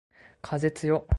[0.41, 1.05] 風つよ